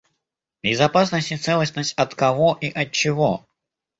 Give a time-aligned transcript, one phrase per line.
[0.63, 3.45] Безопасность и целостность от кого и от чего?